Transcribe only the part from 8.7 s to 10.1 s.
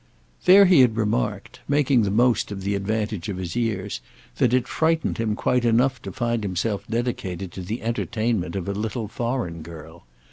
little foreign girl.